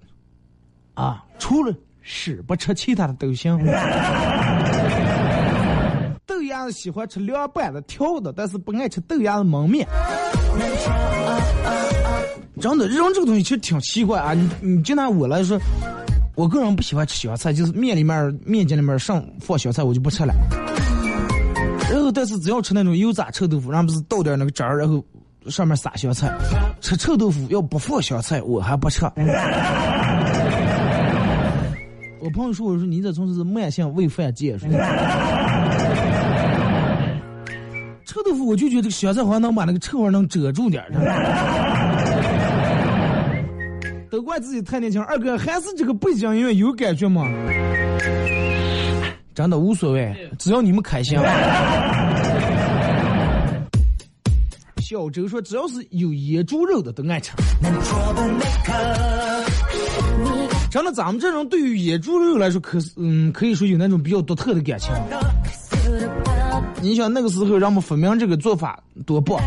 [0.96, 1.72] 啊，除了
[2.02, 3.56] 屎不吃其他的都行。
[6.26, 9.88] 豆芽子喜欢吃凉拌的、调的，但是不爱吃豆芽子焖面。
[12.60, 14.34] 真的，人这个东西其实挺奇怪啊！
[14.34, 15.60] 你你就拿我来说，
[16.42, 20.34] 我个人不喜欢吃香菜，就是面里面、面筋里面上放香菜，我就不吃了。
[21.92, 25.06] 然后，但是只要吃那种油炸臭豆腐，然后不是倒点那个汁儿，然后。
[25.48, 26.32] 上面撒香菜，
[26.82, 29.04] 吃臭豆腐要不放香菜，我还不吃。
[32.22, 34.56] 我朋友说：“我说你这从是慢性胃犯贱。
[38.06, 40.92] ”臭豆腐我就觉得这个香菜好像能把那个臭味能遮住点儿。
[44.12, 47.24] 都怪自己太年轻，二哥还是这个背景音乐有感觉吗？
[49.34, 51.18] 真的无所谓，只要你们开心。
[54.84, 57.32] 小周说：“只要是有野猪肉的都爱吃。”
[60.70, 64.92] 真的，咱们这种对于野猪肉来说，可是嗯，可以说有那种比较独特的感情。
[66.82, 69.40] 你想那个时候，让我们发明这个做法多棒，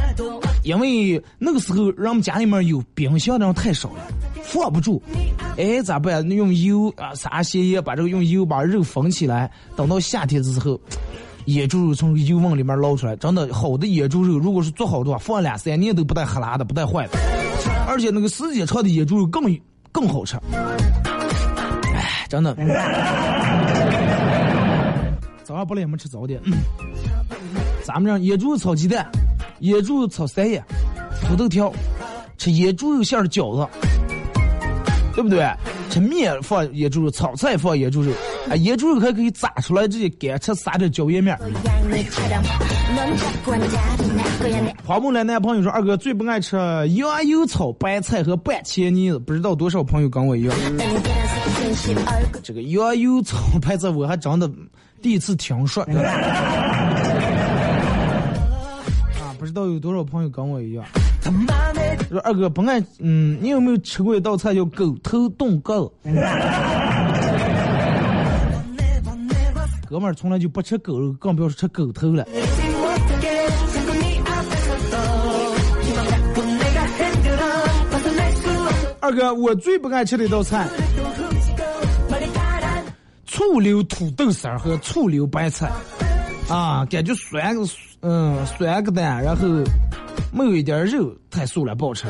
[0.63, 4.07] 因为那个时候让我们家里面有冰箱的人太少了，
[4.47, 5.03] 放不住。
[5.57, 6.29] 哎，咋办？
[6.31, 10.79] 用油啊，撒些盐，把这个用油把肉封起来，等到夏天的时候。
[11.47, 17.19] 野猪肉从油瓮里面捞出来，真的好的野猪肉，如果是做好的话，放两三年都不带黑拉的，不带坏的。
[17.87, 19.45] 而且那个时间长的野猪肉更
[19.93, 20.39] 更好吃。
[21.95, 22.57] 哎，真的。
[25.43, 26.41] 早上不来没吃早点。
[27.83, 29.07] 咱们这野猪肉炒鸡蛋，
[29.59, 30.65] 野猪肉炒三叶，
[31.29, 31.71] 土豆条，
[32.39, 33.69] 吃野猪肉馅的饺子，
[35.15, 35.49] 对不对？
[35.91, 38.13] 吃面放野猪肉，炒菜放野猪肉，
[38.51, 41.39] 啊，野猪肉还可以炸出来直接干吃，撒点椒盐面。
[44.85, 50.55] 花木兰男朋友说：“二哥最不爱吃羊油炒白菜和拌茄泥子，不知道多少朋友跟我一样。”
[52.43, 54.51] 这个羊油炒白菜我还真的
[55.01, 55.83] 第一次听说。
[55.95, 56.91] 啊，
[59.39, 60.85] 不知道有多少朋友跟我一样。
[62.09, 65.93] 说二哥不爱，嗯，你有没有吃过一道菜叫狗头冻狗？
[69.89, 72.27] 哥们儿从来就不吃狗肉，更不要说吃狗头了。
[79.01, 80.67] 二哥，我最不爱吃的一道菜，
[83.27, 85.71] 醋溜土豆丝儿和醋溜白菜，
[86.49, 87.67] 啊，感觉酸个，
[88.01, 89.47] 嗯，酸个蛋，然后
[90.35, 92.09] 没有一点肉，太素了，不好吃。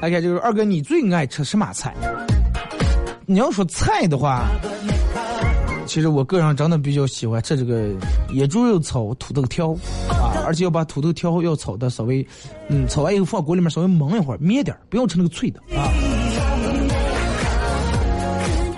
[0.00, 1.92] 来看，就是二哥，你最爱吃什么菜？
[3.26, 4.48] 你要说菜的话，
[5.84, 7.88] 其实我个人真的比较喜欢吃这个
[8.30, 9.72] 野猪肉炒土豆条
[10.08, 12.24] 啊，而且要把土豆条要炒的稍微，
[12.68, 15.90] 嗯，炒完以后放锅里面稍微焖一会儿，灭点不要吃那个脆的啊。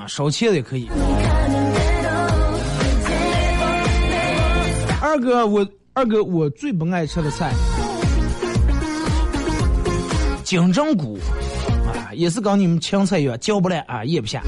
[0.01, 0.89] 啊，烧茄子也可以。
[5.15, 7.53] 二哥，我二哥我最不爱吃的菜，
[10.43, 11.17] 金针菇。
[12.15, 14.43] 也是跟你们青菜一样，嚼不来啊，咽不下。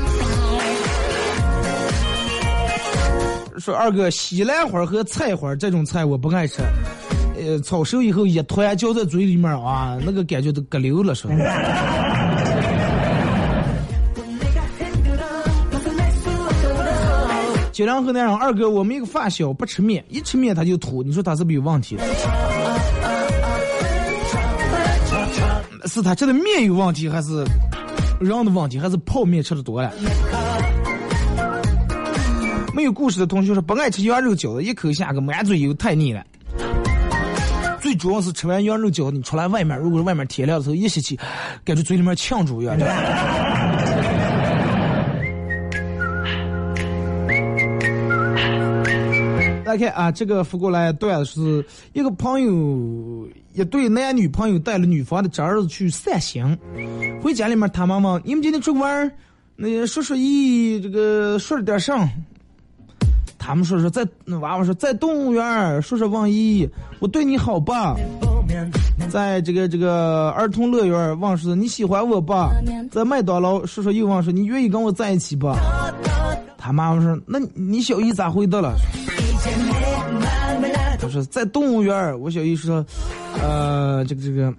[3.58, 6.60] 说二哥，西兰花和菜花这种菜我不爱吃，
[7.36, 11.30] 呃，炒熟以后一团嚼在嘴里面啊，那个感觉都隔流了，说。
[17.76, 21.98] 九零后那样，二哥，我们一个发小不吃面，一吃面他就吐，你说他是不是有问题？
[25.84, 27.44] 是他吃的面有问题，还是
[28.18, 29.92] 人的问题，还是泡面吃的多了？
[32.72, 36.24] 没有故事的同学说不爱吃羊肉饺子，一口下个满嘴油，太腻了。
[37.82, 41.20] 最主要是吃完羊肉饺子，你出来外面，如果是外面天亮的时候一吸气，
[41.62, 42.74] 感觉嘴里面呛住一样。
[49.76, 51.62] 大家看啊，这个发过来段是
[51.92, 56.42] 一个朋友，一对男女朋友带了女方的侄儿子去散心，
[57.22, 59.12] 回家里面他妈妈，你们今天出去玩
[59.54, 62.08] 那叔叔姨这个说了点啥？
[63.38, 66.66] 他们说说在那娃娃说在动物园，叔叔问姨
[66.98, 67.94] 我对你好吧？
[69.10, 72.50] 在这个这个儿童乐园，忘说你喜欢我吧？
[72.90, 75.54] 在麦当劳，叔叔又忘说你愿意跟我在一起吧？
[76.56, 78.74] 他妈妈说那你小姨咋回答了？
[80.98, 82.84] 他说在动物园我小姨说，
[83.42, 84.52] 呃，这个这个，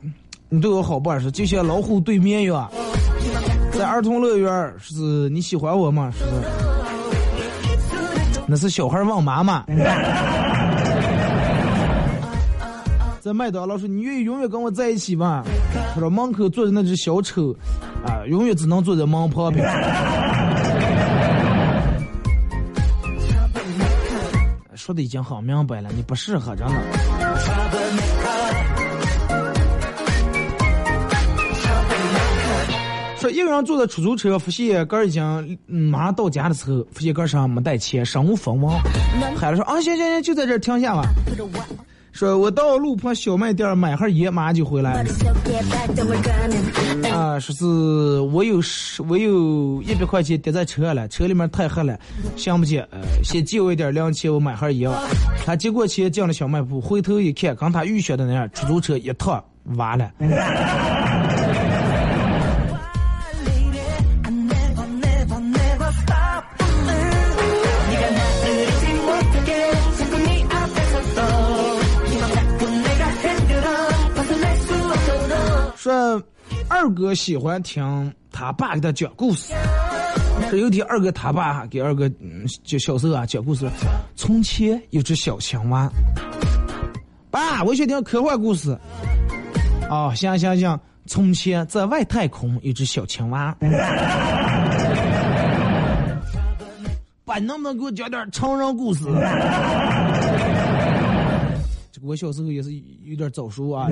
[0.49, 1.09] 你对我好不？
[1.19, 2.69] 说就像老虎对绵羊。
[3.71, 6.11] 在儿童乐园是你喜欢我吗？
[6.17, 6.23] 是，
[8.47, 9.65] 那是小孩问妈妈。
[13.19, 15.43] 在麦当劳说你愿意永远跟我在一起吗？
[15.93, 17.53] 他说门口坐着那只小丑，
[18.05, 19.67] 啊，永远只能坐在门旁边。
[24.87, 26.81] 说的已经很明白了，你不适合，着呢。
[33.19, 38.73] 说一个人坐在出租车，发现哥已经马上到家的时候，发现哥身上没带钱，身无分文，
[39.35, 41.03] 孩子说：“啊，行行行，就在这儿停下吧。”
[42.17, 45.05] 说我到路旁小卖店买盒烟，马上就回来。
[47.11, 47.63] 啊，说是
[48.33, 51.95] 我有十，我有一百块钱叠在车了，车里面太黑了，
[52.35, 52.83] 想不起。
[53.23, 54.91] 先借我一点零钱，我买盒烟。
[55.45, 59.43] 他接过钱进了小卖部，回头一看，跟他预想的那样，出租车一趟
[59.75, 60.09] 完了。
[76.77, 79.51] 二哥喜欢听他爸给他讲故事。
[80.51, 83.67] 这有天二哥他爸给二哥嗯就小时候啊讲故事。
[84.15, 85.89] 从前有只小青蛙。
[87.31, 88.77] 爸，我想听科幻故事。
[89.89, 90.79] 哦，行行行。
[91.07, 93.57] 从前在外太空有只小青蛙。
[97.25, 99.05] 爸，能不能给我讲点成人故事？
[101.91, 102.69] 这个我小时候也是
[103.03, 103.87] 有点早熟啊。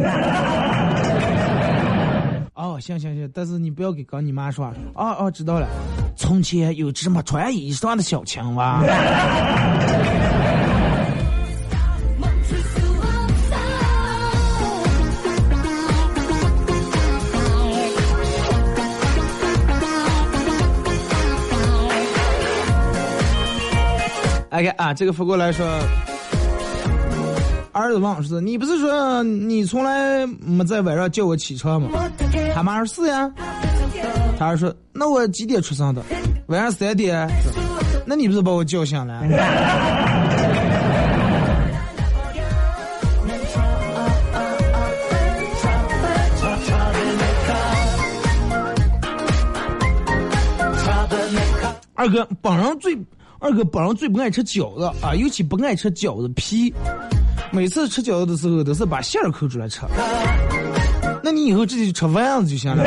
[2.55, 4.65] 哦，行行行，但是你不要给刚你妈说。
[4.93, 5.67] 哦哦，知道了。
[6.15, 8.81] 从前有只么穿衣裳的小青蛙。
[24.51, 25.67] OK 啊，这个发过来说。
[27.73, 31.89] 儿子问是，你不是说你从来没在晚上叫我起床吗？
[32.55, 33.29] 他妈二十四呀。
[34.39, 36.01] 他还说那我几点出生的？
[36.47, 37.29] 晚上三点。
[38.05, 39.21] 那你不是把我叫醒了？
[51.97, 52.97] 二哥本人最，
[53.39, 56.73] 二哥本人最不爱吃饺子啊，尤其不爱吃饺子皮。
[57.51, 59.81] 每次吃饺子的时候，都是把馅儿抠出来吃。
[61.25, 62.83] 那你以后直接吃丸子就行了。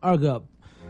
[0.00, 0.42] 二哥，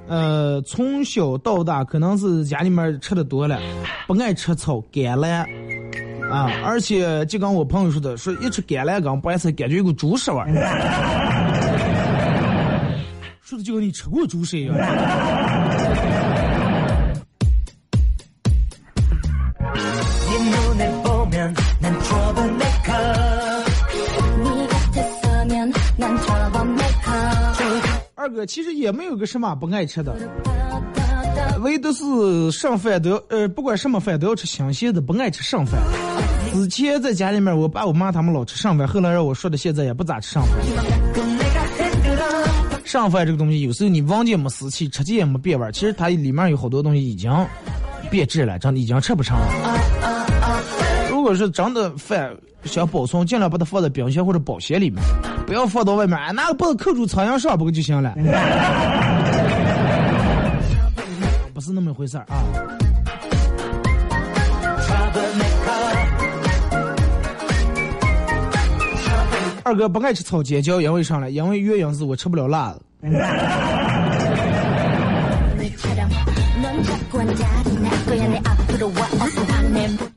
[0.07, 3.59] 呃，从小到大可能是家里面吃的多了，
[4.07, 5.45] 不爱吃草甘蓝
[6.31, 10.47] 啊，而且就跟我朋友说的，说一吃甘蓝跟白菜，感觉有个猪屎味儿。
[13.43, 14.77] 说的就跟你吃过猪屎一样。
[28.37, 30.15] 哥其实也没有个什么不爱吃的，
[31.63, 35.81] 唯独是剩饭都要呃，不管什么饭都要吃新鲜的，不爱吃剩饭。
[36.53, 40.53] 之前在家里面，我爸我妈他们老吃剩饭，后来让我说的，现在也不咋吃剩饭。
[42.85, 47.33] 剩饭这个东西，有时候你闻见没湿气，吃见也没变味，其实它里面有好多东西已经
[48.11, 49.47] 变质了，真的已经吃不成了。
[51.11, 55.03] 如果是真的饭想保存，尽量把它放在冰箱或者保鲜里面，
[55.47, 58.15] 不要放到外面，拿个棒子扣住苍蝇上不就行了？
[61.55, 62.43] 不是那么回事儿啊。
[69.63, 71.31] 二哥不爱吃炒尖椒，因为啥呢？
[71.31, 72.81] 因为原因是我吃不了辣的。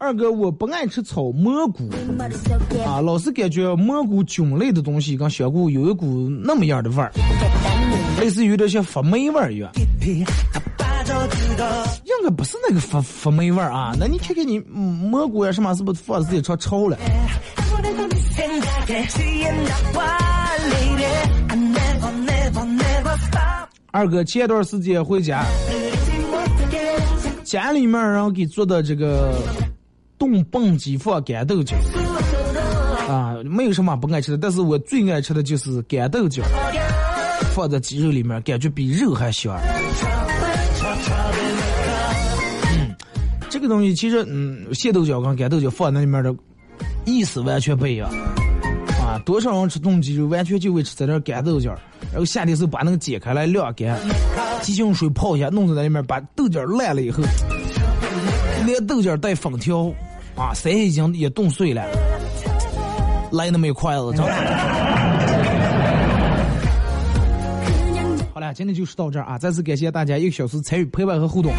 [0.10, 1.88] 二哥，我不爱吃草蘑菇
[2.84, 7.12] 啊，老是感觉蘑菇菌类的东西跟香菇有一股那么样的味儿，
[8.20, 9.72] 类似于有点像发霉味儿一样。
[12.06, 16.98] 应该不是那个发发霉味儿啊，那你看看你蘑菇呀什么，是不是放自己炒臭了？
[23.92, 25.46] 二哥前段时间回家，
[27.44, 29.36] 家里面然后给做的这个
[30.20, 31.78] 冻蹦鸡放干豆角，
[33.08, 36.44] 啊，没有什么不爱吃的，但是我最爱吃的就是干豆角，
[37.56, 39.58] 放在鸡肉里面，感觉比肉还香。
[42.74, 42.94] 嗯，
[43.50, 46.36] 这个东西其实，嗯，咸豆角跟干豆角放在那里面的
[47.06, 48.10] 意思完全不一样。
[49.02, 51.70] 啊，多少人吃冻鸡肉，完全就为吃这点干豆角，
[52.12, 53.98] 然后夏天时候把那个解开来晾干，
[54.62, 57.24] 急用水泡一下，弄在那里面，把豆角烂了以后，
[58.66, 59.92] 连豆角带粉条，
[60.40, 61.86] 啊，谁已经也冻碎了，
[63.30, 64.32] 来那么一筷子，真的。
[68.34, 69.38] 好了，今天就说到这儿啊！
[69.38, 71.52] 再次感谢大家一个小时参与陪伴和互动，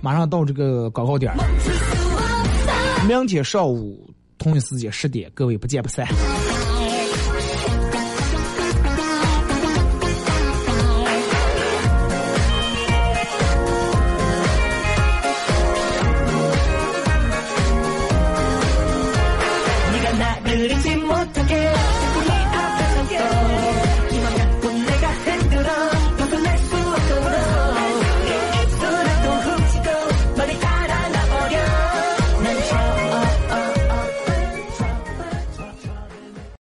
[0.00, 1.38] 马上到这个广告点儿，
[3.08, 4.08] 明天上午
[4.38, 6.06] 同一时间十点，各位不见不散。